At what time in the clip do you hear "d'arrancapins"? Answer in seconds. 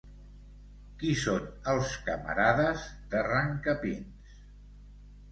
3.11-4.33